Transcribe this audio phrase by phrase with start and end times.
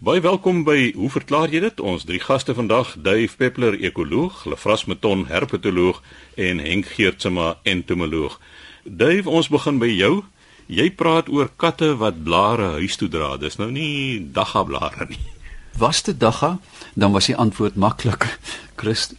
[0.00, 1.80] Baie welkom by Hoe verklaar jy dit?
[1.84, 5.98] Ons drie gaste vandag, Dave Peppler, ekoloog, Lefras Meton, herpetoloog
[6.40, 8.38] en Henk Geertsma, entomoloog.
[8.88, 10.22] Dave, ons begin by jou.
[10.72, 13.34] Jy praat oor katte wat blare huis toe dra.
[13.36, 15.20] Dis nou nie dagga blare nie.
[15.76, 16.54] Was dit dagga,
[16.96, 18.24] dan was die antwoord maklik.
[18.80, 19.12] Christ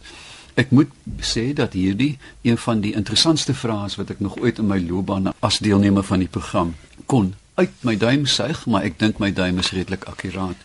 [0.58, 0.90] Ek moet
[1.22, 4.82] sê dat hierdie een van die interessantste vrae is wat ek nog ooit in my
[4.82, 6.74] loopbaan as deelnemer van die program
[7.06, 10.56] kon uit my duim suig, maar ek dink my duim is redelik akkuraat.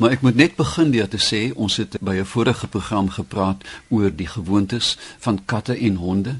[0.00, 3.64] Maar ek moet net begin deur te sê ons het by 'n vorige program gepraat
[3.88, 6.38] oor die gewoontes van katte en honde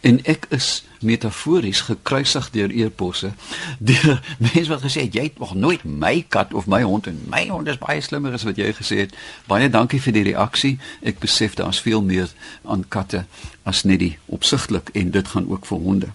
[0.00, 3.32] en ek is metafories gekruisig deur eposse
[3.90, 7.20] deur mense wat gesê het jy het nog nooit my kat of my hond en
[7.28, 9.14] my hond is baie slimmer as wat jy gesê het.
[9.46, 10.78] Baie dankie vir die reaksie.
[11.02, 12.32] Ek besef daar's veel meer
[12.64, 13.24] aan katte
[13.62, 16.08] as net die opsigtelik en dit gaan ook vir honde.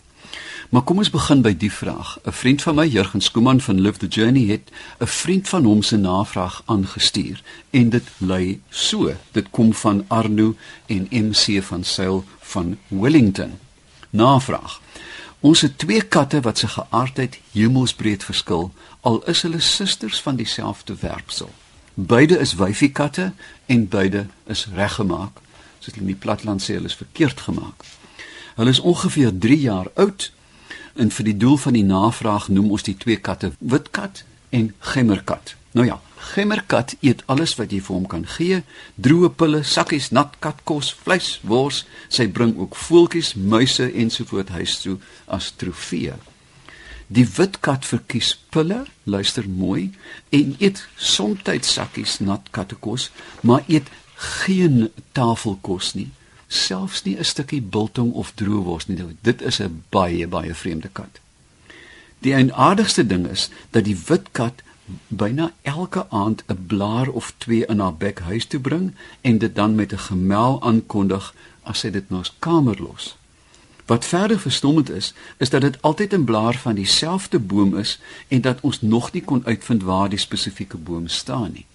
[0.69, 2.17] Maar kom ons begin by die vraag.
[2.23, 4.69] 'n Vriend van my, Jurgen Skooman van Live the Journey het
[4.99, 9.15] 'n vriend van hom se navraag aangestuur en dit lui so.
[9.31, 13.59] Dit kom van Arno en MC van Sail van Wellington.
[14.09, 14.81] Navraag.
[15.39, 20.95] Ons het twee katte wat se geaardheid hemelsbreed verskil, al is hulle susters van dieselfde
[20.99, 21.49] werpsel.
[21.93, 23.33] Beide is wyfie katte
[23.65, 25.37] en beide is reggemaak.
[25.79, 27.83] Soos hulle in die platland sê, hulle is verkeerd gemaak.
[28.55, 30.31] Hulle is ongeveer 3 jaar oud
[30.95, 35.55] en vir die doel van die navraag noem ons die twee katte witkat en gemmerkat.
[35.77, 35.99] Nou ja,
[36.33, 38.63] gemmerkat eet alles wat jy vir hom kan gee:
[38.95, 41.85] droë pille, sakkies nat katkos, vleis, wors.
[42.09, 46.17] Sy bring ook voeltjies, muise ensovoorts huis toe as trofee.
[47.09, 49.91] Die witkat verkies pille, luister mooi,
[50.29, 53.09] en eet soms sakkies nat katkos,
[53.41, 56.11] maar eet geen tafelkos nie
[56.49, 58.97] selfs nie 'n stukkie biltong of droewors nie.
[59.21, 61.19] Dit is 'n baie baie vreemde kat.
[62.19, 64.63] Die eienaardigste ding is dat die wit kat
[65.07, 69.55] byna elke aand 'n blaar of twee in haar bek huis toe bring en dit
[69.55, 73.15] dan met 'n gemel aankondig as sy dit na ons kamer los.
[73.85, 78.41] Wat verder verstommend is, is dat dit altyd 'n blaar van dieselfde boom is en
[78.41, 81.65] dat ons nog nie kon uitvind waar die spesifieke boom staan nie.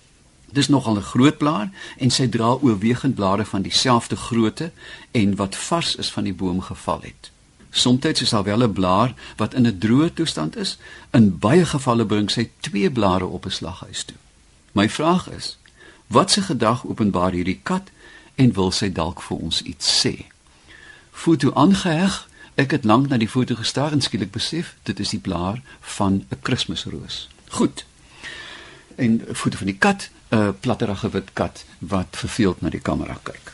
[0.54, 4.70] Dis nogal 'n groot blaar en sy dra oorwegend blare van dieselfde grootte
[5.10, 7.30] en wat vars is van die boom geval het.
[7.70, 10.78] Somstyds is daar wel 'n blaar wat in 'n droë toestand is.
[11.10, 14.16] In baie gevalle bring sy twee blare op 'n slaghuis toe.
[14.72, 15.58] My vraag is:
[16.06, 17.90] wat se gedag openbaar hierdie kat
[18.34, 20.24] en wil sy dalk vir ons iets sê?
[21.10, 22.28] Foto aangeheg.
[22.54, 26.26] Ek het lank na die foto gestaar en skielik besef dit is die blaar van
[26.30, 27.28] 'n Kersroos.
[27.48, 27.84] Goed.
[28.94, 33.52] En foto van die kat 'n platterige wit kat wat verveeld na die kamera kyk.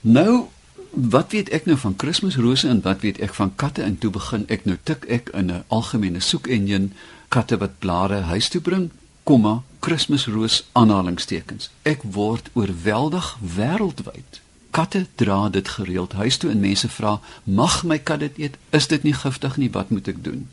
[0.00, 0.48] Nou,
[0.90, 4.44] wat weet ek nou van Kersrose en wat weet ek van katte en toe begin
[4.48, 6.92] ek nou tik ek in 'n algemene soekenjin
[7.28, 8.90] katte wat blare huis toe bring,
[9.22, 11.70] komma Kersroos aanhalingstekens.
[11.82, 14.40] Ek word oorweldig wêreldwyd.
[14.70, 18.56] Katte dra dit gereeld huis toe en mense vra, "Mag my kat dit eet?
[18.70, 19.70] Is dit nie giftig nie?
[19.70, 20.48] Wat moet ek doen?"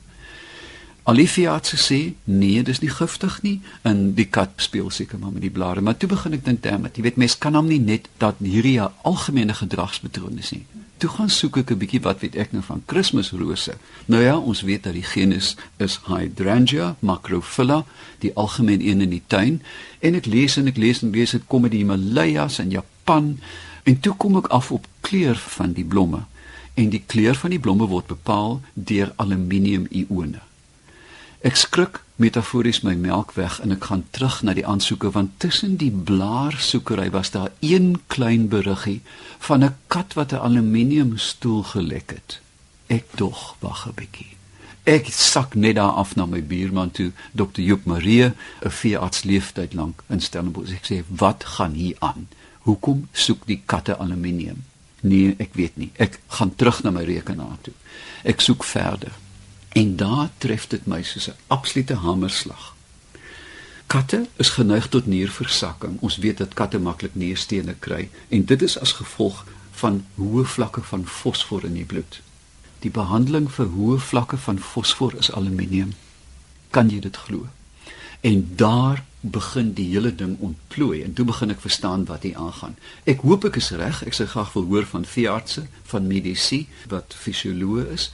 [1.03, 3.55] Olivia het gesê, nee, dis nie giftig nie.
[3.81, 6.85] En die kat speel seker maar met die blare, maar toe begin ek dink, "Damn,
[6.93, 10.65] jy weet mens kan hom nie net dat hierdie 'n algemene gedragspatroon is nie."
[10.97, 13.73] Toe gaan soek ek 'n bietjie wat weet ek nou van Kersrose.
[14.05, 17.85] Nou ja, ons weet dat die genus is Hydrangea macrophylla,
[18.19, 19.61] die algemene een in die tuin,
[19.99, 23.39] en ek lees en ek lees en lees dit kom uit die Himalayas en Japan,
[23.83, 26.25] en toe kom ek af op kleur van die blomme.
[26.73, 30.50] En die kleur van die blomme word bepaal deur aluminium-ione.
[31.41, 35.71] Ek skrik metafories my melk weg en ek gaan terug na die aansoeke want tussen
[35.81, 38.99] die blaarsoekery was daar een klein beriggie
[39.47, 42.39] van 'n kat wat 'n aluminium stoel gelek het.
[42.87, 44.37] Ek dog, wag 'n bietjie.
[44.83, 47.61] Ek sak net daar af na my buurman toe, Dr.
[47.61, 48.35] Joop Marie, 'n
[48.69, 50.71] veearts leeftyd lank in Stellenbosch.
[50.71, 52.27] Ek sê, "Wat gaan hier aan?
[52.59, 54.63] Hoekom soek die katte aluminium?"
[55.01, 55.91] Nee, ek weet nie.
[55.95, 57.73] Ek gaan terug na my rekenaar toe.
[58.23, 59.11] Ek soek verder.
[59.71, 62.75] En daar tref dit my soos 'n absolute hamerslag.
[63.87, 65.99] Katte is geneig tot nierversakking.
[65.99, 70.81] Ons weet dat katte maklik nierstene kry en dit is as gevolg van hoë vlakke
[70.81, 72.21] van fosfor in die bloed.
[72.79, 75.93] Die behandeling vir hoë vlakke van fosfor is aluminium.
[76.69, 77.47] Kan jy dit glo?
[78.21, 82.77] En daar begin die hele ding ontplooi en toe begin ek verstaan wat hier aangaan.
[83.03, 84.01] Ek hoop ek is reg.
[84.05, 88.09] Ek sê graag wil hoor van veeartse, van mediese wat fisioloë is.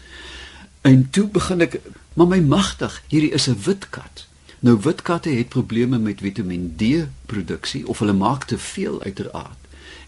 [0.82, 1.82] En toe begin ek,
[2.14, 4.28] maar my magtig, hierdie is 'n wit kat.
[4.60, 9.58] Nou wit katte het probleme met Vitamiin D produksie of hulle maak te veel uiteraard.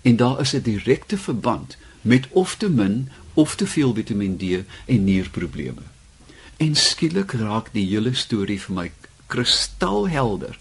[0.01, 4.43] En daar is 'n direkte verband met of te min of te veel Vitamiin D
[4.85, 5.81] en nierprobleme.
[6.57, 8.91] En skielik raak die hele storie vir my
[9.27, 10.57] kristalhelder.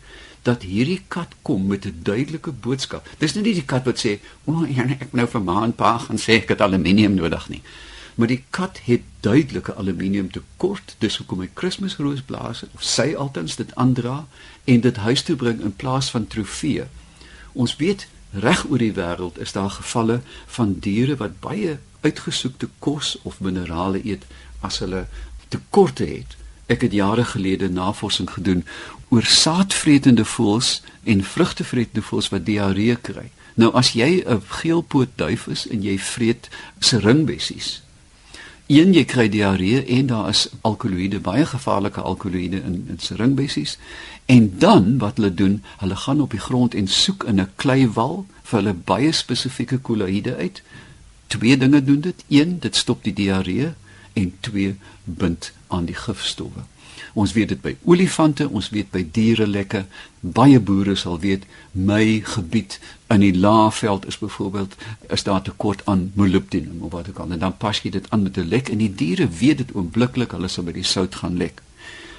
[0.49, 3.09] dat hierdie kat kom met 'n duidelike boodskap.
[3.19, 6.19] Dis nie die kat wat sê, "O, oh, ek nou vir ma en pa gaan
[6.19, 7.63] sê ek het aluminium nodig nie."
[8.15, 13.56] Maar die kat het duidelike aluminium tekort, dis hoekom hy Kersroos blaas of sy altens
[13.56, 14.26] dit aandra
[14.65, 16.87] en dit huis toe bring in plaas van trofee.
[17.53, 23.17] Ons weet reg oor die wêreld is daar gevalle van diere wat baie uitgesoekte kos
[23.23, 24.26] of minerale eet
[24.61, 25.06] as hulle
[25.49, 26.37] tekorte het.
[26.69, 28.64] Ek het jare gelede navorsing gedoen
[29.09, 33.31] oor saadvretende voëls en vrugtevretende voëls wat diarree kry.
[33.59, 36.49] Nou as jy 'n geelpoot duif is en jy vreet
[36.79, 37.82] seringbessies,
[38.69, 43.79] een jy kry diarree en daar is alkaloïde, baie gevaarlike alkaloïde in in seringbessies.
[44.26, 48.26] En dan wat hulle doen, hulle gaan op die grond en soek in 'n kleiwal
[48.43, 50.62] vir hulle baie spesifieke koloïde uit.
[51.26, 52.25] Twee dinge doen dit.
[52.29, 53.73] Een, dit stop die diarree
[54.12, 56.62] en twee bind aan die gifstowwe.
[57.15, 59.85] Ons weet dit by olifante, ons weet by dierelekke.
[60.21, 62.79] Baie boere sal weet my gebied
[63.09, 64.75] in die laafveld is byvoorbeeld
[65.09, 67.33] is daar tekort aan molybdenum of wat ook al.
[67.33, 70.33] En dan pas jy dit aan met 'n lek en die diere weet dit oombliklik,
[70.33, 71.63] hulle sal by die sout gaan lek.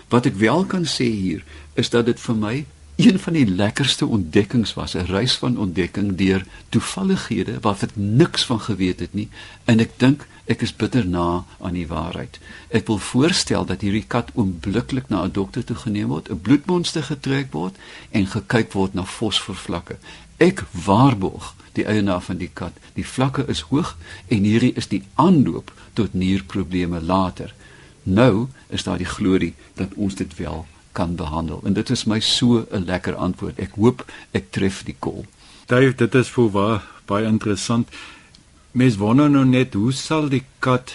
[0.09, 1.43] Wat ek wel kan sê hier
[1.73, 2.65] is dat dit vir my
[2.99, 8.45] een van die lekkerste ontdekkings was, 'n reis van ontdekking deur toevallighede wat ek niks
[8.45, 9.29] van geweet het nie
[9.65, 12.39] en ek dink ek is bitter na aan die waarheid.
[12.73, 17.03] Ek wil voorstel dat hierdie kat oombliklik na 'n dokter toe geneem word, 'n bloedmonster
[17.03, 17.75] getrek word
[18.11, 19.97] en gekyk word na fosforvlakke.
[20.37, 23.97] Ek waarborg die eienaar van die kat, die vlakke is hoog
[24.27, 27.53] en hierdie is die aanloop tot nierprobleme later.
[28.03, 31.61] Nou is daar die glorie dat ons dit wel kan behandel.
[31.63, 33.59] En dit is my so 'n lekker antwoord.
[33.59, 35.25] Ek hoop ek tref die kol.
[35.65, 37.89] Dave, dit is vir waar baie interessant.
[38.71, 40.91] Mens wonder nou net hoe sal die kat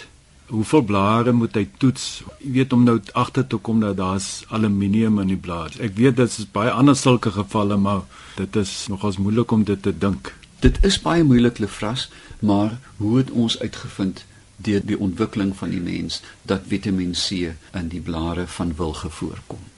[0.46, 2.22] hoeveel blare moet hy toets?
[2.38, 5.74] Jy weet om nou agter te kom dat daar's aluminium in die blare.
[5.82, 8.04] Ek weet dit is baie ander sulke gevalle, maar
[8.38, 10.30] dit is nogals moeilik om dit te dink.
[10.62, 12.06] Dit is baie moeilik, Lefras,
[12.38, 14.22] maar hoe het ons uitgevind
[14.62, 19.73] deur die ontwikkeling van die mens dat Vitamiin C in die blare van wilge voorkom?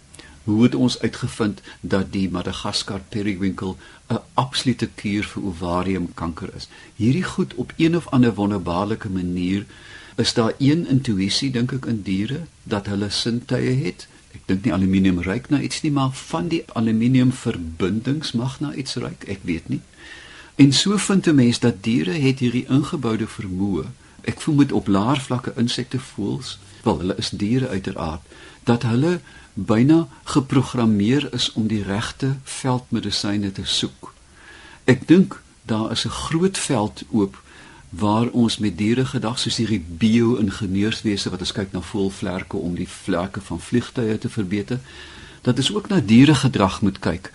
[0.46, 3.76] Hoe het ons uitgevind dat die Madagaskar periwinkel
[4.08, 6.69] 'n absolute kuur vir ovariumkanker is?
[6.96, 9.66] Hierdie goed op een of ander wonderbaarlike manier
[10.16, 14.06] is daar een intuïsie dink ek in diere dat hulle sintuie het.
[14.34, 18.75] Ek dink nie aluminium ruik na iets nie, maar van die aluminium verbindings mag na
[18.75, 19.25] iets ruik.
[19.25, 19.81] Ek weet nie.
[20.54, 23.84] En so vind 'n mens dat diere het hierdie ingeboude vermoë.
[24.20, 28.20] Ek voel met op laer vlakke insekte voels, wel hulle is diere uiteraard,
[28.64, 29.20] dat hulle
[29.56, 34.12] byna geprogrammeer is om die regte veldmedisyne te soek.
[34.85, 37.43] Ek dink daar is 'n groot veld oop
[37.88, 42.88] waar ons met diere gedag soos hierdie bio-ingenieurswese wat ons kyk na voelvlerke om die
[42.88, 44.81] vlerke van vliegtye te verbeter,
[45.43, 47.32] dat ons ook na diere gedrag moet kyk.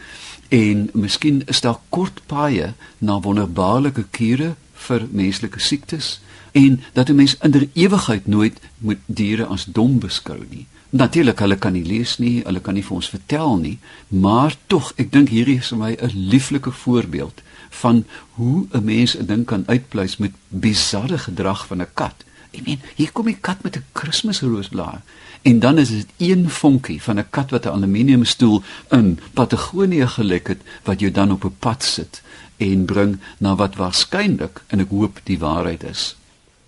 [0.50, 6.20] En miskien is daar kort paaie na wonderbaarlike kure vir menslike siektes
[6.52, 10.68] en dat 'n mens in der ewigheid nooit moet diere as dom beskou nie.
[10.92, 13.78] Natuurlik hulle kan nie lees nie, hulle kan nie vir ons vertel nie,
[14.10, 17.42] maar tog ek dink hierdie is vir my 'n lieflike voorbeeld
[17.84, 18.04] van
[18.36, 22.26] hoe 'n mens 'n ding kan uitpleis met bizarre gedrag van 'n kat.
[22.52, 25.02] Ek meen, hier kom 'n kat met 'n Kersroosblaar
[25.42, 30.48] en dan is dit een vonkie van 'n kat wat 'n aluminiumstoel in Patagonië gelek
[30.48, 32.22] het wat jou dan op 'n pad sit
[32.58, 36.16] en bring na wat waarskynlik en ek hoop die waarheid is.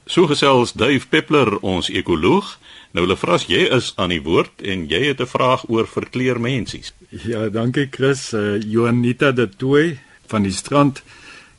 [0.06, 2.60] So gesels Dave Peppler, ons ekoloog.
[2.94, 6.94] Nou Lefras, jy is aan die woord en jy het 'n vraag oor verkleermensies.
[7.10, 8.34] Ja, dankie Chris.
[8.34, 11.02] Uh, Joanita de Tooi van die strand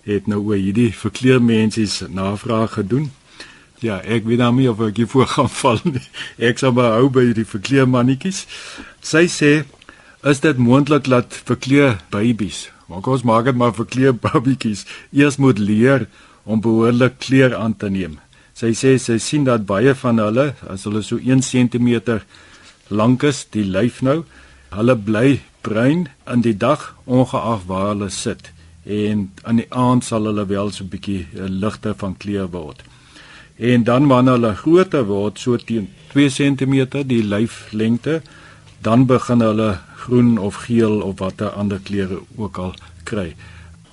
[0.03, 3.11] het nou oor hierdie verkleermensies navraag gedoen.
[3.79, 6.07] Ja, ek weet nou nie of ek hiervoor gaan val nie.
[6.39, 8.47] Ek sal maar hou by die verkleermannetjies.
[9.01, 9.65] Sy sê,
[10.23, 15.59] "Is dit moontlik dat verkleer babies, maar ons maak dit maar verkleer babietjies, eers moet
[15.59, 16.07] leer
[16.45, 18.19] om behoorlik kleur aan te neem?"
[18.55, 22.21] Sy sê sy sien dat baie van hulle, as hulle so 1 cm
[22.91, 24.23] lank is, die lyf nou,
[24.71, 30.27] hulle bly bruin in die dag ongeag waar hulle sit en aan die aand sal
[30.29, 32.83] hulle wel so 'n bietjie eh, ligter van kleur word.
[33.57, 38.23] En dan wanneer hulle groter word, so teen 2 cm die lyflengte,
[38.83, 43.35] dan begin hulle groen of geel of watter ander kleure ook al kry.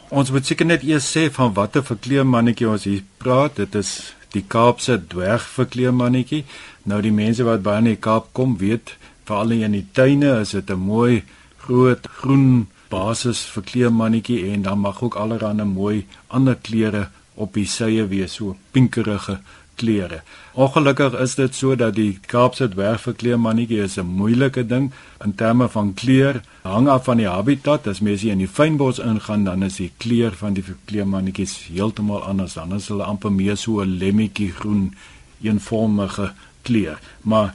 [0.10, 3.56] Ons moet seker net eers sê van watter verkleurmannetjie ons hier praat.
[3.56, 6.44] Dit is die Kaapse dwergverkleermannetjie.
[6.84, 8.96] Nou die mense wat baie in die Kaap kom, weet
[9.26, 11.24] veral in die tuine is dit 'n mooi
[11.64, 18.08] groot groen basis verkleermannetjie en dan mag ook allerlei mooi ander kleure op die sye
[18.08, 19.40] wees, so pinkerige
[19.76, 20.22] klere.
[20.54, 24.92] Ongelukkig is dit so dat die Kaapse dwergverkleermannetjie is 'n moeilike ding
[25.26, 26.42] in terme van kleur.
[26.62, 27.88] Hang af van die habitat.
[27.88, 32.24] As mens hier in die fynbos ingaan, dan is die kleur van die verkleermannetjies heeltemal
[32.24, 32.54] anders.
[32.54, 34.96] Dan is hulle amper meer so 'n lemmetjie groen,
[35.42, 37.00] eenvormige kleur.
[37.22, 37.54] Maar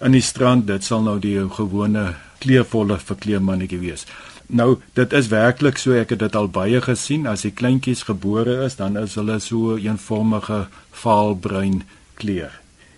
[0.00, 4.06] in die strand, dit sal nou die gewone kleurvolle verkleermannetjie wees.
[4.46, 8.60] Nou, dit is werklik so ek het dit al baie gesien as die kleintjies gebore
[8.66, 10.66] is, dan is hulle so eenvormige
[11.02, 11.82] vaalbruin
[12.14, 12.52] kleur.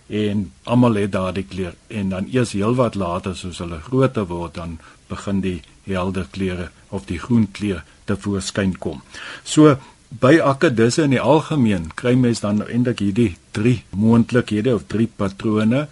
[0.09, 4.77] En almal het daardie kleur en dan eers heelwat later soos hulle groter word, dan
[5.09, 9.01] begin die helder kleure of die groen kleur te voorskyn kom.
[9.43, 9.77] So
[10.21, 15.87] by akkedisse in die algemeen kry mens dan eintlik hierdie drie moontlikhede of drie patrone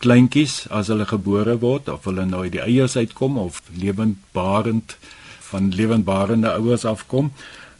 [0.00, 4.96] kleintjies as hulle gebore word of hulle nou uit die eiers uitkom of lewendbarend
[5.50, 7.32] van lewendbarende ouers afkom.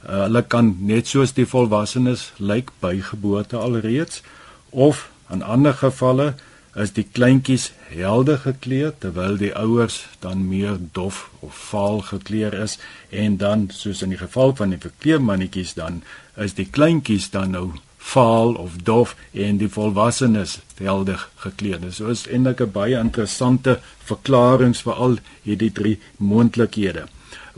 [0.05, 4.23] Uh, hulle kan net soos die volwassenes lyk by geboorte alreeds
[4.71, 6.35] of in ander gevalle
[6.79, 12.79] is die kleintjies helder gekleed terwyl die ouers dan meer dof of vaal gekleed is
[13.11, 16.03] en dan soos in die geval van die verkleermannetjies dan
[16.37, 17.67] is die kleintjies dan nou
[18.01, 21.85] vaal of dof en die volwassenes helder gekleed.
[21.95, 27.07] So is eintlik 'n baie interessante verklaring vir al hierdie drie moontlikhede.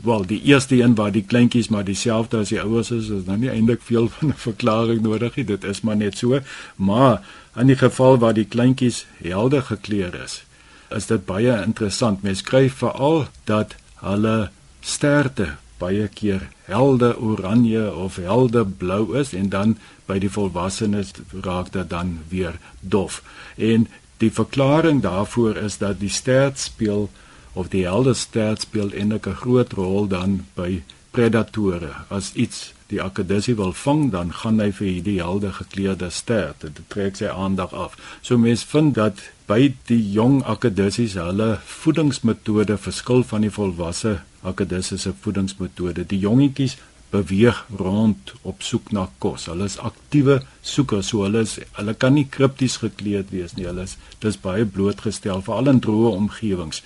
[0.03, 3.37] Wel, die eerste een waar die kleintjies maar dieselfde as die ouers is, is nou
[3.37, 5.45] nie eintlik veel van 'n verklaring nodig nie.
[5.45, 6.39] Dit is maar net so.
[6.75, 7.21] Maar
[7.55, 10.43] in die geval waar die kleintjies helder gekleed is,
[10.89, 12.21] is dit baie interessant.
[12.21, 14.49] Mens kry veral dat hulle
[14.81, 21.13] sterte baie keer helder oranje of helder blou is en dan by die volwassenes
[21.45, 23.21] raak dit dan weer dof.
[23.55, 27.09] En die verklaring daarvoor is dat die stert speel
[27.53, 30.81] of die helder stert speel eintlik 'n groot rol dan by
[31.11, 31.93] predatore.
[32.09, 36.61] As iets die akedissie wil vang, dan gaan hy vir hierdie helder gekleurde stert.
[36.61, 37.97] Dit trek sy aandag af.
[38.21, 44.97] So mense vind dat by die jong akedisies hulle voedingsmetode verskil van die volwasse akedisse
[44.97, 46.05] se voedingsmetode.
[46.05, 46.77] Die jongetjies
[47.13, 49.45] beweeg rond op soek na kos.
[49.51, 53.67] Hulle is aktiewe soekers, so hulle is hulle kan nie kripties gekleed wees nie.
[53.69, 56.81] Hulle is dis baie blootgestel veral in droë omgewings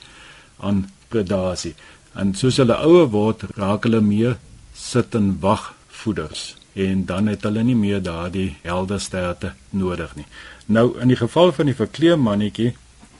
[0.59, 1.75] aan predasie.
[2.17, 4.37] En soos hulle ouer word, raak hulle meer
[4.77, 5.71] sit en wag
[6.03, 10.27] voeders en dan het hulle nie meer daardie helder sterte nodig nie.
[10.65, 12.73] Nou in die geval van die verkleemannetjie,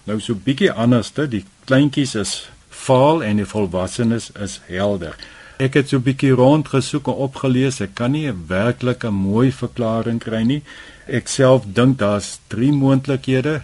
[0.06, 2.34] nou so bietjie anderste, die kleintjies is
[2.70, 5.18] vaal en die volwassenes is helder.
[5.58, 7.82] Ek het so 'n bietjie rondgesoek en opgelees.
[7.82, 10.62] Ek kan nie 'n werklike mooi verklaring kry nie.
[11.08, 13.62] Ek self dink daar's drie moontlikhede.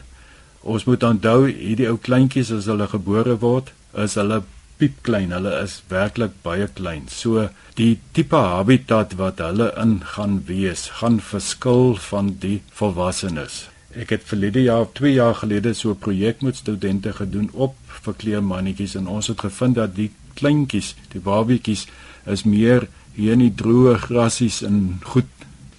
[0.62, 4.42] Ons moet onthou hierdie ou kleintjies as hulle gebore word, is hulle
[4.78, 5.32] piepklein.
[5.32, 7.04] Hulle is werklik baie klein.
[7.10, 13.70] So die tipe habitat wat hulle in gaan wees, gaan verskil van die volwassenes.
[13.96, 17.76] Ek het verlede jaar of 2 jaar gelede so 'n projek met studente gedoen op
[17.86, 21.88] verkleermannetjies en ons het gevind dat die kleintjies, die babietjies
[22.26, 25.30] is meer hier in die droë grasies en goed.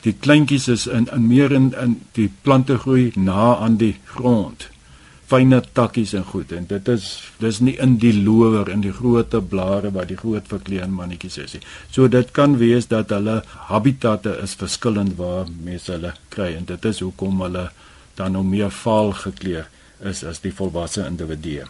[0.05, 4.69] Die kleintjies is in in meer in in die plante groei na aan die grond.
[5.27, 7.07] Fyne takkies en goed en dit is
[7.41, 11.63] dis nie in die lower in die groot blare wat die groot verkleermannetjies is nie.
[11.91, 16.91] So dit kan wees dat hulle habitatte is verskillend waar mense hulle kry en dit
[16.93, 17.71] is hoekom hulle
[18.19, 19.73] dan nou meer vaal gekleed
[20.05, 21.65] is as die volwasse individue.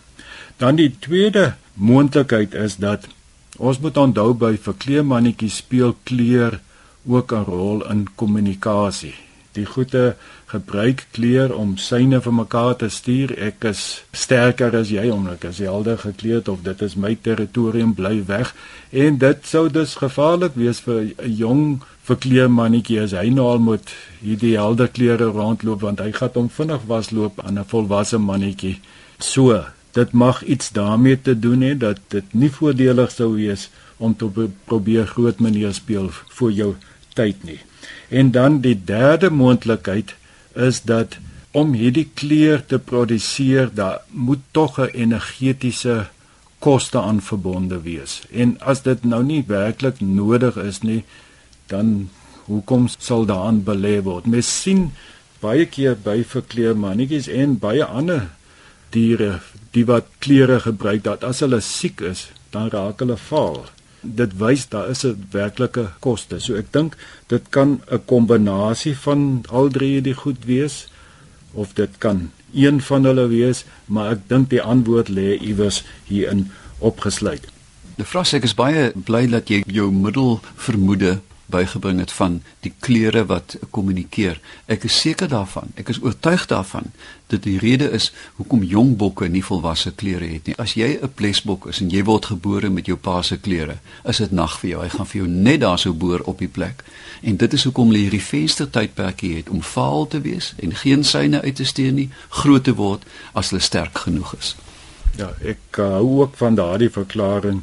[0.56, 3.08] Dan die tweede moontlikheid is dat
[3.56, 6.60] ons moet onthou by verkleemannetjies speel kleur
[7.06, 9.14] ook 'n rol in kommunikasie.
[9.52, 13.38] Die goeie gebruik kleur om syne vir mekaar te stuur.
[13.38, 17.94] Ek is sterker as jy omdat ek as helder gekleed of dit is my territorium
[17.94, 18.54] bly weg
[18.90, 23.94] en dit sou dus gevaarlik wees vir 'n jong verkleemannetjie as hy nou al moet
[24.20, 28.80] hierdie helder kleure rondloop want hy gaan hom vinnig wasloop aan 'n volwasse mannetjie.
[29.18, 34.16] So, dit mag iets daarmee te doen hê dat dit nie voordelig sou wees om
[34.16, 36.70] te probeer groot meneer speel vir jou
[37.14, 37.60] tyd nie.
[38.08, 40.14] En dan die derde moontlikheid
[40.54, 41.18] is dat
[41.54, 46.06] om hierdie kleur te produseer, daar moet tog 'n energetiese
[46.58, 48.22] koste aan verbonde wees.
[48.32, 51.04] En as dit nou nie werklik nodig is nie,
[51.66, 52.10] dan
[52.44, 54.26] hoekom sal daaraan belê word?
[54.26, 54.92] Mens sien
[55.40, 58.30] baie keer by verkleermannetjies en baie ander
[58.90, 59.40] diere
[59.74, 63.64] die wat klere gebruik dat as hulle siek is, dan raak hulle vaal.
[64.04, 66.40] Dit wys daar is 'n werklike koste.
[66.40, 66.96] So ek dink
[67.28, 70.86] dit kan 'n kombinasie van al drie die goed wees
[71.52, 76.50] of dit kan een van hulle wees, maar ek dink die antwoord lê iewers hierin
[76.78, 77.46] opgesluit.
[77.96, 82.72] Die vras ek is baie bly dat jy jou middel vermoede bygebring het van die
[82.78, 84.40] kleure wat kommunikeer.
[84.66, 85.72] Ek is seker daarvan.
[85.74, 86.92] Ek is oortuig daarvan
[87.32, 90.56] dat die rede is hoekom jong bokke nie volwasse kleure het nie.
[90.58, 94.16] As jy 'n plesbok is en jy word gebore met jou pa se kleure, is
[94.16, 94.82] dit nag vir jou.
[94.82, 96.84] Hy gaan vir jou net daar sou boor op die plek.
[97.22, 101.40] En dit is hoekom hulle hierdie venstertydperkie het om vaal te wees en geen syne
[101.42, 104.56] uit te steek nie, groot te word as hulle sterk genoeg is.
[105.16, 107.62] Ja, ek uh, hou ook van daardie verklaring.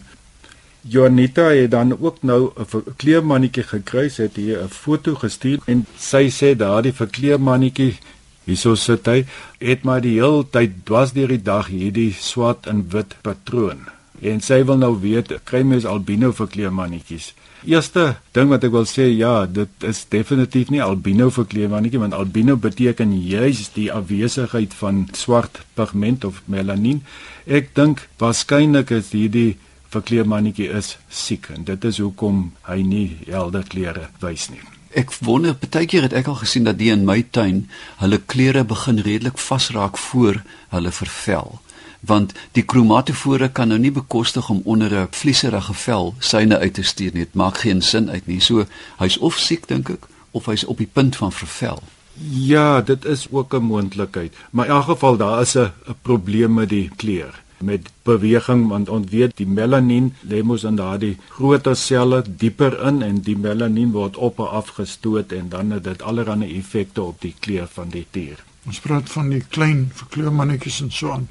[0.81, 5.85] Jonita het dan ook nou 'n kleermannetjie gekry, sy het hier 'n foto gestuur en
[5.97, 7.97] sy sê daardie verkleermannetjie,
[8.45, 9.25] hierso sit hy,
[9.59, 13.79] het maar die hele tyd dwars deur die dag hierdie swart en wit patroon.
[14.21, 17.33] En sy wil nou weet, kry mens albino verkleermannetjies?
[17.65, 22.55] Eerste ding wat ek wil sê, ja, dit is definitief nie albino verkleermannetjie, want albino
[22.57, 27.03] beteken juis die afwesigheid van swart pigment of melanien.
[27.45, 29.57] Ek dink waarskynlik is hierdie
[29.91, 34.62] verkleermannetjie is siek en dit is hoekom hy nie helder klere wys nie.
[34.95, 37.65] Ek wonder baie keer het ek al gesien dat die in my tuin
[38.03, 40.41] hulle klere begin redelik vasraak voor
[40.75, 41.60] hulle vervel
[42.01, 46.83] want die kromatofore kan nou nie bekostig om onder 'n vlieserige vel syne uit te
[46.83, 47.25] stuur nie.
[47.25, 48.39] Dit maak geen sin uit nie.
[48.39, 48.65] So
[48.98, 51.83] hy's of siek dink ek of hy's op die punt van vervel.
[52.29, 54.33] Ja, dit is ook 'n moontlikheid.
[54.51, 55.71] Maar in elk geval daar is 'n
[56.01, 61.17] probleem met die kleur met beweging want ons weet die melanien lê mos in daardie
[61.29, 65.83] groter selle dieper in en die melanien word op en af gestoot en dan het
[65.83, 68.37] dit allerlei effekte op die kleur van die dier.
[68.65, 71.27] Ons praat van die klein verkleurmannetjies en so aan.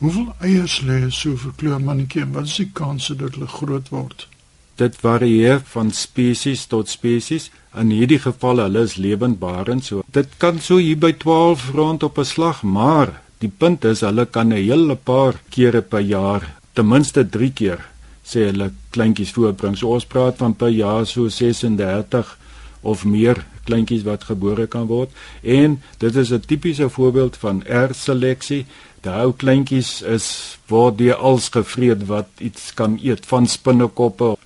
[0.00, 4.28] Hoeveel eiers lê so 'n verkleurmannetjie en wat is die kanse dat hulle groot word?
[4.74, 7.50] Dit varieer van spesies tot spesies.
[7.74, 12.18] In hierdie geval hulle is lewendbarend, so dit kan so hier by 12 rond op
[12.18, 16.42] 'n slag, maar die punt is hulle kan 'n hele paar kere per jaar,
[16.74, 17.80] ten minste 3 keer,
[18.24, 19.76] sê hulle kleintjies voorbring.
[19.76, 22.36] So ons praat van per jaar so 36
[22.82, 25.10] of meer kleintjies wat gebore kan word
[25.42, 28.66] en dit is 'n tipiese voorbeeld van R-seleksie.
[29.02, 34.36] Die ou kleintjies is word deur als gevreet wat iets kan eet van spinnekoppe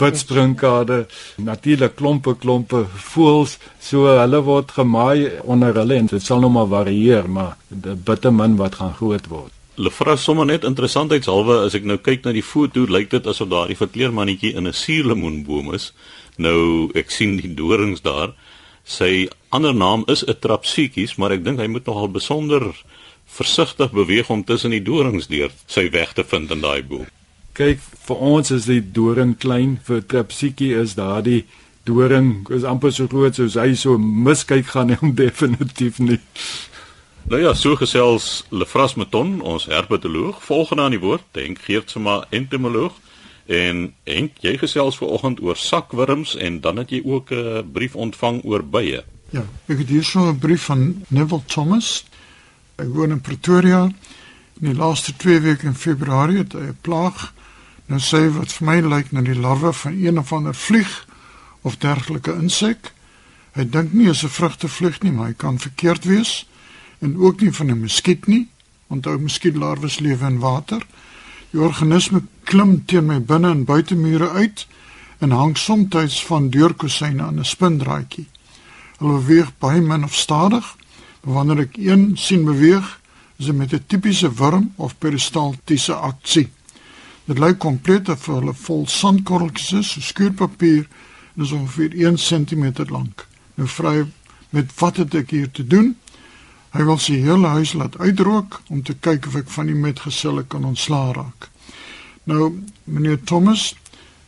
[0.00, 6.50] witspringkade, natuurlik klompe klompe voëls, so hulle word gemaai onder hulle en dit sal nou
[6.52, 9.52] maar varieer, maar dit bitter min wat gaan groot word.
[9.76, 13.76] Lefra sommer net interessantheidshalwe as ek nou kyk na die foto, lyk dit asof daardie
[13.76, 15.92] verkleermannetjie in 'n suurlemoenboom is.
[16.38, 18.32] Nou ek sien die dorings daar.
[18.84, 22.72] Sy ander naam is 'n trapsiekies, maar ek dink hy moet nogal besonder
[23.26, 27.06] versigtig beweeg om tussen die dorings deur sy weg te vind in daai boom
[27.56, 31.44] kyk vir ons is die doring klein vir Trapsiekie is daardie
[31.86, 36.20] doring is amper so groot soos hy so miskyk gaan hom definitief nie.
[37.26, 42.94] Nou ja, so gesels Lefras Meton, ons herpetoloog, volgende aan die woord, Henk Geertsma, entomoloog.
[43.50, 48.44] En Henk, jy gesels vanoggend oor sakwurms en dan het jy ook 'n brief ontvang
[48.44, 49.02] oor bye.
[49.34, 52.04] Ja, ek het hier so 'n brief van Neville Thomas.
[52.76, 53.90] Ek woon in Pretoria.
[54.60, 57.32] In die laaste 2 weke in Februarie het hy 'n plaag
[57.86, 61.06] nou sê wat vir my lyk na die larwe van een of ander vlieg
[61.62, 62.92] of dergelike insek.
[63.54, 66.46] Hy dink nie is 'n vrugtevlieg nie, maar hy kan verkeerd wees
[67.00, 68.48] en ook nie van 'n muskiet nie,
[68.86, 70.86] want ou muskietlarwes lewe in water.
[71.50, 74.66] Die organisme klim teen my binne en buitemure uit
[75.18, 78.26] en hang soms van deurkusyne aan 'n spindraadjie.
[78.98, 80.76] Hulle beweeg baie min of stadig.
[81.20, 83.00] Wanneer ek een sien beweeg,
[83.38, 86.48] is dit met 'n tipiese wurm of peristaltiese aksie.
[87.26, 90.86] Dit lyk kompleet of hulle vol sandkorreltjies is, so skuurpapier,
[91.34, 93.26] en is ongeveer 1 cm lank.
[93.58, 94.04] Nou vra hy
[94.54, 95.94] met wat het ek hier te doen?
[96.76, 100.44] Hy wil sy hele huis laat uitrook om te kyk of ek van die metgeselle
[100.46, 101.48] kan ontslaa raak.
[102.30, 102.52] Nou,
[102.84, 103.72] meneer Thomas,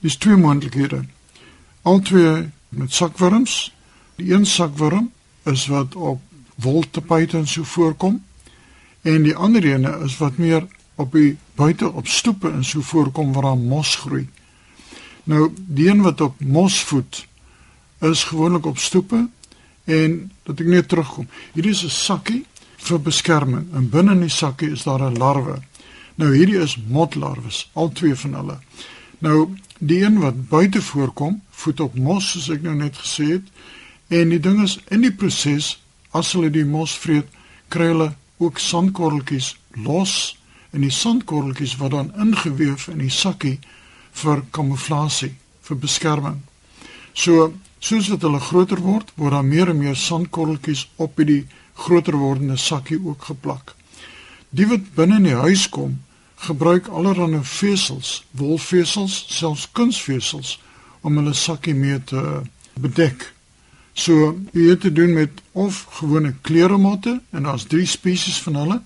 [0.02, 1.04] dis twee moontlikhede.
[1.82, 3.68] Altwee met sakwurms.
[4.18, 5.10] Die een sakwurm
[5.46, 6.22] is wat op
[6.58, 8.18] woltepyte en so voorkom
[9.02, 10.66] en die ander ene is wat meer
[10.98, 14.28] op die buite op stoepe en so voorkom waar daar mos groei.
[15.28, 17.26] Nou die een wat op mos voed
[18.06, 19.26] is gewoonlik op stoepe
[19.84, 20.14] en
[20.46, 21.26] dat ek net terugkom.
[21.52, 22.44] Hierdie is 'n sakkie
[22.76, 25.58] vir beskerming en binne in die sakkie is daar 'n larwe.
[26.14, 28.58] Nou hierdie is motlarwes, al twee van hulle.
[29.18, 33.46] Nou die een wat buite voorkom, voed op mos soos ek nou net gesê het
[34.08, 37.26] en die ding is in die proses as hulle die mos vreet,
[37.68, 40.37] kry hulle ook sandkorreltjies los
[40.72, 43.58] en die sandkorreltjies wat dan ingeweef in die sakkie
[44.22, 46.42] vir kamouflasie, vir beskerming.
[47.14, 51.46] So, soos wat hulle groter word, word daar meer en meer sandkorreltjies op die
[51.78, 53.74] groter wordende sakkie ook geplak.
[54.50, 55.98] Die wat binne in die huis kom,
[56.38, 60.58] gebruik allerlei vesels, wolvesels, selfs kunsvesels
[61.02, 62.22] om hulle sakkie mee te
[62.78, 63.32] bedek.
[63.98, 68.78] So jy het te doen met of gewone kleremotte en daar's drie spesies van hulle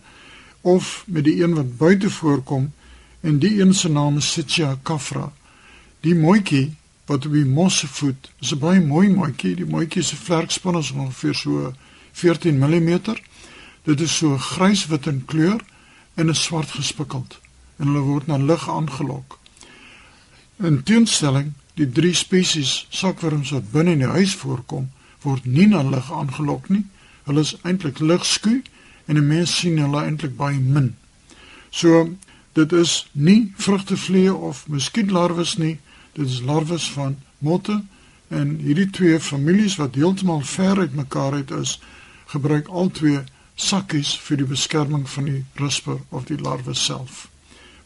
[0.62, 2.72] of met die een wat buite voorkom
[3.20, 5.32] en die een se naam is Sitja kafra.
[6.00, 6.74] Die mooitjie
[7.06, 9.54] wat op die mosse voed, is 'n baie mooi mooitjie.
[9.56, 11.72] Die mooitjie se vlerkspan is ongeveer so
[12.12, 13.00] 14 mm.
[13.82, 15.60] Dit is so gryswit in kleur
[16.14, 17.40] en is swart gespikkeld
[17.76, 19.38] en hulle word na lig aangelok.
[20.56, 24.90] In teenstelling, die drie spesies sakwurms wat binne in die huis voorkom,
[25.22, 26.84] word nie na lig aangelok nie.
[27.24, 28.60] Hulle is eintlik ligskuw
[29.12, 30.94] en 'n mens sien hulle eintlik baie min.
[31.70, 32.16] So
[32.52, 35.80] dit is nie vrugtevliee of muskietlarwes nie,
[36.12, 37.82] dit is larwes van motte
[38.28, 41.80] en hierdie twee families wat heeltemal ver uit mekaar uit is,
[42.26, 43.20] gebruik al twee
[43.54, 47.28] sakkies vir die beskerming van die risper of die larwe self.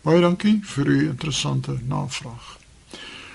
[0.02, 2.58] Baie dankie vir u interessante navraag.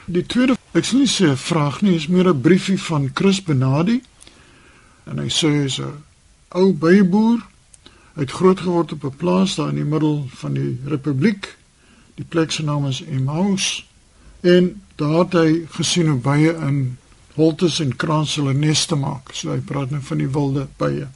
[0.05, 3.43] Die tweede, ek sê nie sê 'n vraag nie, is meer 'n briefie van Chris
[3.43, 4.01] Benadi.
[5.03, 6.03] En hy sê hy's 'n
[6.49, 7.50] ou byboer
[8.13, 11.57] Hy het groot geword op 'n plaas daar in die middel van die republiek.
[12.15, 13.87] Die plek se naam is Emmaus
[14.41, 16.97] en daar het hy gesien hoe baie in
[17.33, 19.31] holtes en kraans hulle neste maak.
[19.33, 21.07] So hy praat nou van die wilde bye.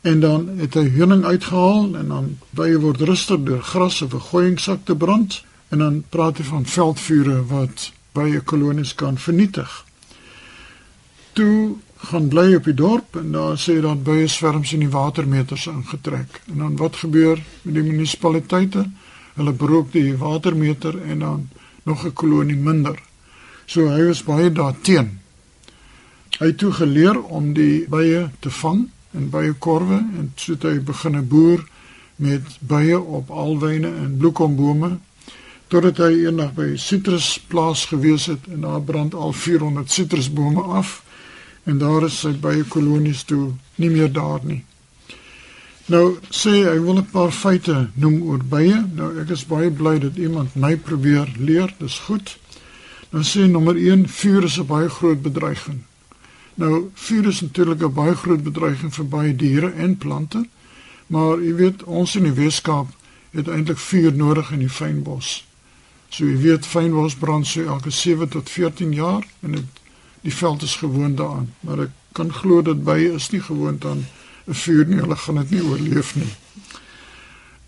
[0.00, 4.20] En dan het hy honing uitgehaal en dan bye word rustig deur gras of 'n
[4.20, 9.84] gooiingsak te brand en dan praat hy van veldvure wat bye kolonies kan vernietig.
[11.32, 15.66] Toe gaan bly op die dorp en daar sê dan baie swerms in die watermeters
[15.66, 16.40] ingetrek.
[16.52, 18.86] En dan wat gebeur met die munisipaliteite?
[19.36, 21.48] Hulle broek die watermeter en dan
[21.82, 22.98] nog 'n kolonie minder.
[23.66, 25.20] So hy was baie daarteen.
[26.38, 30.80] Hy het toe geleer om die bye te vang in baie korwe en so hy
[30.80, 31.64] begin 'n boer
[32.16, 34.98] met bye op alwyne en bloekombome
[35.68, 41.02] totdat hy eendag by sitrusplaas gewees het en daar brand al 400 sitrusbome af
[41.64, 44.64] en daar is sy baie kolonies toe nie meer daar nie.
[45.90, 48.84] Nou sê hy wil 'n paar feite noem oor bye.
[48.94, 51.74] Nou ek is baie bly dat iemand my probeer leer.
[51.78, 52.38] Dis goed.
[53.10, 55.80] Dan sê nommer 1 vuur is 'n baie groot bedreiging.
[56.54, 60.46] Nou vuur is natuurlik 'n baie groot bedreiging vir baie diere en plante.
[61.06, 62.88] Maar jy weet ons in die Weskaap
[63.30, 65.46] het eintlik vuur nodig in die fynbos.
[66.08, 69.79] So jy weet fynbos brand so elke 7 tot 14 jaar en dit
[70.20, 74.06] die veld is gewoond daaraan, maar ek kan glo dat bye is nie gewoond aan
[74.46, 76.32] 'n vuur nie, hulle gaan dit nie oorleef nie.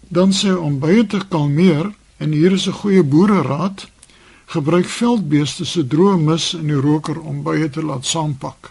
[0.08, 3.88] Dan sê om bye te kalmeer en hier is 'n goeie boere raad,
[4.46, 8.70] gebruik veldbeeste se droë mis in die roker om bye te laat saampak.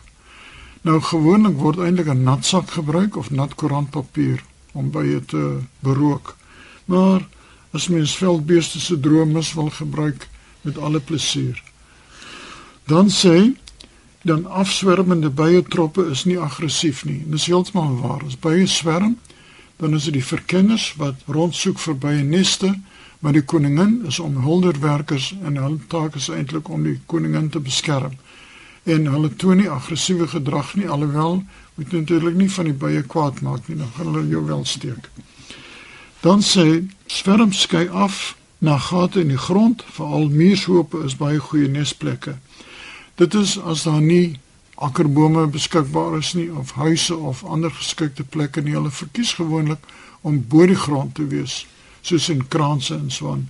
[0.82, 6.36] Nou gewoonlik word eintlik 'n nat sak gebruik of nat koerantpapier om bye te berook.
[6.86, 7.28] Maar
[7.72, 10.28] as mens veldbeeste se droë mis wil gebruik
[10.62, 11.64] met alle plesier.
[12.86, 13.54] Dan sê
[14.22, 17.24] dan afswermende bye troppe is nie aggressief nie.
[17.26, 18.22] Dis heeltemal waar.
[18.26, 19.18] As bye swerm,
[19.82, 22.74] dan is dit die verkenners wat rondsoek vir bye neste,
[23.20, 28.14] maar die koningin is omhulderwerkers en hulle taak is eintlik om die koningin te beskerm.
[28.84, 31.44] En hulle toon nie aggressiewe gedrag nie, alhoewel
[31.76, 35.10] moet natuurlik nie van die bye kwaad maak nie, dan gaan hulle jou wel steek.
[36.22, 41.70] Dan sê swerm skei af na gate in die grond, veral muurshope is baie goeie
[41.70, 42.38] nesplekke.
[43.22, 44.40] Dit is as daar nie
[44.82, 48.74] akkerbome beskikbaar is nie of huise of ander geskikte plekke nie.
[48.74, 49.84] Hulle verkies gewoonlik
[50.26, 51.60] om bo die grond te wees,
[52.02, 53.44] soos in kraanse en so aan.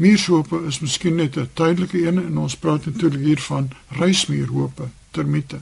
[0.00, 5.60] Muurshope is miskien net 'n tydelike een en ons praat natuurlik hier van reismuurhope, termiete.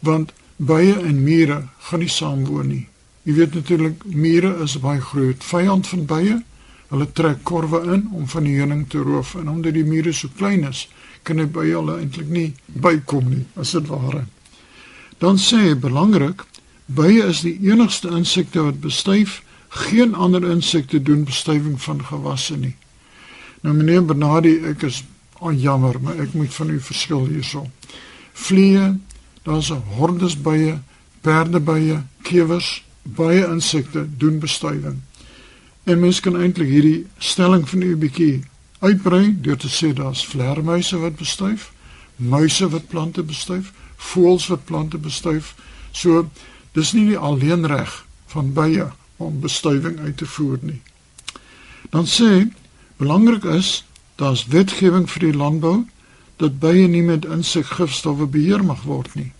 [0.00, 2.88] Want bye en mure gaan nie saam woon nie.
[3.22, 6.42] Jy weet natuurlik mure is baie groot vyand van bye.
[6.88, 10.28] Hulle trek korwe in om van die honing te roof en omdat die mure so
[10.36, 10.88] klein is,
[11.22, 12.48] kan hy by hulle eintlik nie
[12.82, 14.24] bykom nie as dit ware.
[15.20, 16.46] Dan sê hy belangrik,
[16.86, 22.74] bye is die enigste insekte wat bestuif, geen ander insekte doen bestuiving van gewasse nie.
[23.62, 25.02] Nou meneer Bernardi, ek is
[25.40, 27.66] oh, jammer, maar ek moet van u verskil hierso.
[28.32, 28.94] Vliee,
[29.44, 30.78] daar's hordes bye,
[31.24, 35.00] perdebye, kewers, baie insekte doen bestuiving.
[35.84, 38.40] En mens kan eintlik hierdie stelling van u bietjie
[38.80, 41.70] uitbrei deur te sê daar's vlermuise wat bestuif,
[42.16, 45.54] muise wat plante bestuif, voëls wat plante bestuif.
[45.92, 46.30] So
[46.72, 50.80] dis nie die alleen reg van bye om bestuiving uit te voer nie.
[51.90, 52.48] Dan sê
[52.96, 53.84] belangrik is
[54.16, 55.84] daar's wetgewing vir die landbou
[56.36, 59.32] dat bye nie met insekgifstowwe beheer mag word nie.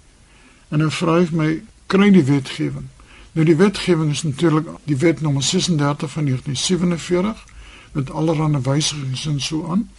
[0.68, 2.88] En nou vra my kry die wetgewing.
[3.32, 7.46] Nou die wetgewing is natuurlik die wet nommer 36 van 1947
[7.92, 9.90] met allerlei wysigings en so aan.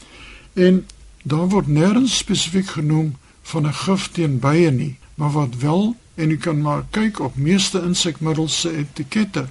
[0.53, 0.85] En
[1.23, 6.31] daar word nêrens spesifiek genoem van 'n gif teen bye nie, maar wat wel en
[6.31, 9.47] u kan maar kyk op meeste insekmiddels se etikette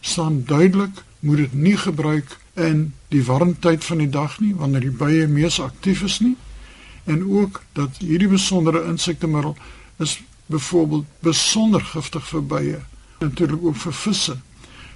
[0.00, 4.80] staan duidelik moet dit nie gebruik in die warm tyd van die dag nie wanneer
[4.80, 6.36] die bye mees aktief is nie
[7.04, 9.56] en ook dat hierdie besondere insektemiddel
[9.98, 12.80] is byvoorbeeld besonder giftig vir bye
[13.20, 14.36] natuurlik ook vir visse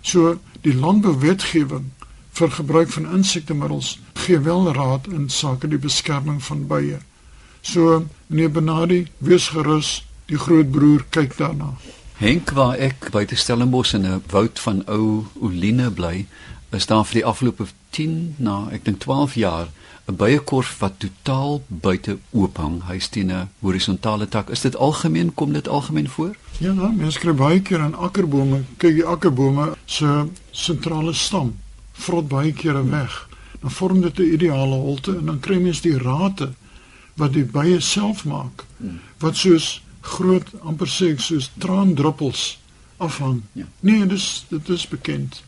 [0.01, 1.91] so die landbouwetgewing
[2.37, 6.99] vir gebruik van insektemiddels gee wel raad in sake die beskerming van bye
[7.63, 9.93] so meneer Benadi wees gerus
[10.31, 11.73] die groot broer kyk daarna
[12.17, 16.27] Henk waar ek buite Stellenbosch in 'n woud van ou oline bly
[16.77, 19.69] is daar vir die afgelope 10 na ek dink 12 jaar
[20.09, 22.83] 'n byekorf wat totaal buite oop hang.
[22.89, 24.51] Hy steen 'n horisontale tak.
[24.51, 25.35] Is dit algemeen?
[25.35, 26.37] Kom dit algemeen voor?
[26.59, 31.55] Ja, nou, mense kry baie keer aan akkerbome, kyk die akkerbome se sentrale stam
[31.97, 33.29] vrot baie kere weg.
[33.61, 36.53] Dan vorm dit 'n ideale holte en dan kry mens die rate
[37.15, 38.65] wat die bye self maak.
[39.19, 42.59] Wat soos groot amper sê ek soos traandruppels
[42.97, 43.43] afhang.
[43.53, 43.65] Ja.
[43.81, 45.43] Nee, dis dit is bekend.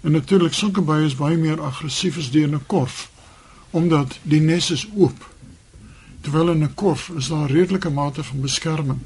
[0.00, 3.10] En natuurlik sulke bye is baie meer aggressief as die in 'n korf
[3.70, 5.30] omdat die nes is oop.
[6.20, 9.00] Terwyl in 'n korf is daar redelike mate van beskerming.